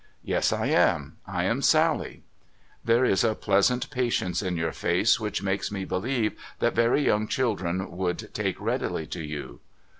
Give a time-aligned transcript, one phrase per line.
[0.33, 1.17] 'Yes, I am.
[1.27, 2.23] I am Sally.'
[2.83, 7.27] ''inhere is a pleasant patience in your face which makes me believe that very young
[7.27, 9.59] children would take readily to you.'